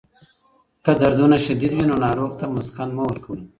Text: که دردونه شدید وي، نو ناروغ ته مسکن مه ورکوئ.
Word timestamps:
که 0.83 0.91
دردونه 0.99 1.37
شدید 1.45 1.71
وي، 1.73 1.83
نو 1.89 1.95
ناروغ 2.03 2.31
ته 2.39 2.45
مسکن 2.55 2.89
مه 2.95 3.03
ورکوئ. 3.09 3.41